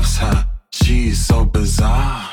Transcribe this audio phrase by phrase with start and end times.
[0.00, 0.50] wants her.
[0.72, 2.29] Body, but her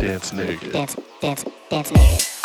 [0.00, 2.39] dance, dance, dance naked.